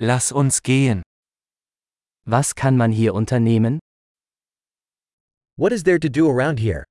[0.00, 1.02] Lass uns gehen.
[2.24, 3.80] Was kann man hier unternehmen?
[5.56, 6.84] What is there to do around here?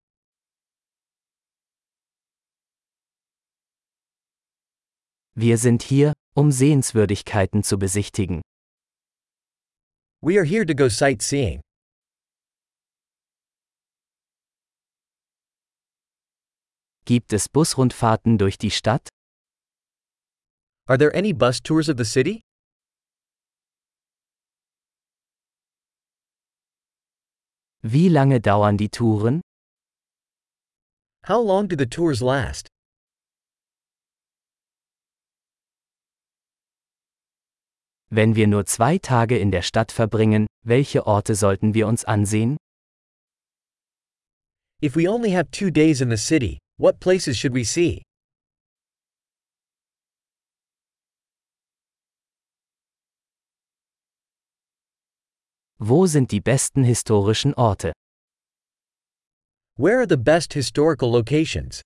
[5.36, 8.42] Wir sind hier, um Sehenswürdigkeiten zu besichtigen.
[10.22, 11.62] We are here to go sightseeing.
[17.06, 19.08] Gibt es Busrundfahrten durch die Stadt?
[20.90, 22.47] Are there any bus tours of the city?
[27.90, 29.40] Wie lange dauern die Touren?
[31.26, 32.68] How long do the tours last?
[38.10, 42.58] Wenn wir nur zwei Tage in der Stadt verbringen, welche Orte sollten wir uns ansehen?
[44.82, 48.04] If we only have two days in the city, what places should we see?
[55.80, 57.94] Wo sind die besten historischen Orte?
[59.78, 61.84] Where are the best historical locations?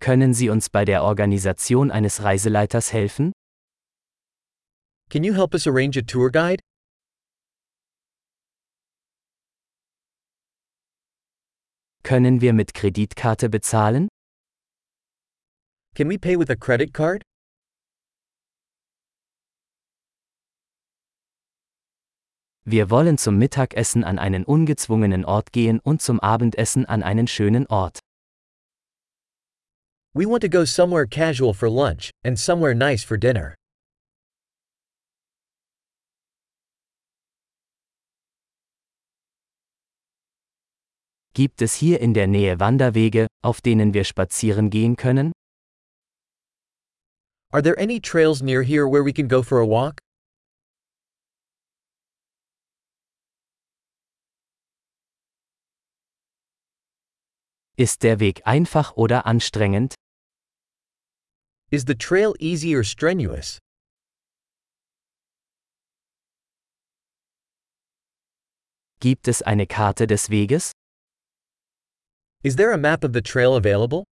[0.00, 3.30] Können Sie uns bei der Organisation eines Reiseleiters helfen?
[5.10, 6.60] Can you help us arrange a tour guide?
[12.02, 14.08] Können wir mit Kreditkarte bezahlen?
[15.94, 17.22] Can we pay with a credit card?
[22.70, 27.66] Wir wollen zum Mittagessen an einen ungezwungenen Ort gehen und zum Abendessen an einen schönen
[27.66, 27.98] Ort.
[30.14, 33.56] We want to go somewhere casual for lunch, and somewhere nice for dinner.
[41.34, 45.32] Gibt es hier in der Nähe Wanderwege, auf denen wir spazieren gehen können?
[47.50, 50.00] Are there any trails near here where we can go for a walk?
[57.80, 59.94] Ist der Weg einfach oder anstrengend?
[61.70, 63.58] Is the trail easy or strenuous?
[69.00, 70.72] Gibt es eine Karte des Weges?
[72.42, 74.04] Is there a map of the trail available?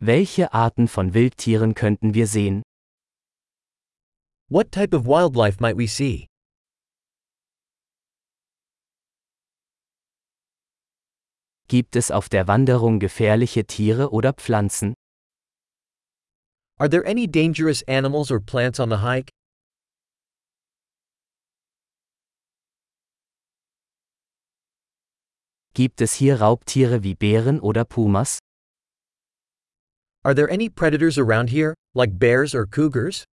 [0.00, 2.64] Welche Arten von Wildtieren könnten wir sehen?
[4.48, 6.26] What type of wildlife might we see?
[11.68, 14.94] Gibt es auf der Wanderung gefährliche Tiere oder Pflanzen?
[16.78, 19.30] Are there any dangerous animals or plants on the hike?
[25.72, 28.38] Gibt es hier Raubtiere wie Bären oder Pumas?
[30.22, 33.24] Are there any predators around here, like bears or cougars?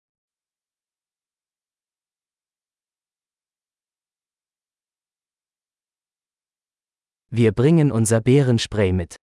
[7.33, 9.15] Wir bringen unser Bärenspray mit.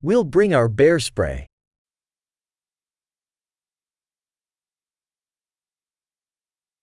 [0.00, 1.46] We'll bring our bear spray.